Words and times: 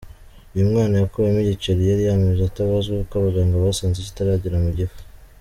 Uyu 0.53 0.69
mwana 0.71 0.95
yakuwemo 1.01 1.39
igiceri 1.41 1.81
yari 1.89 2.03
yamize 2.09 2.41
atabazwe 2.45 2.93
kuko 2.99 3.13
abaganga 3.17 3.63
basanze 3.65 3.97
kitaragera 4.07 4.57
mu 4.65 4.71
gifu. 4.79 4.99